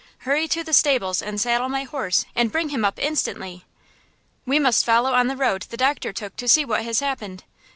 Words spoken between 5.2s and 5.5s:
the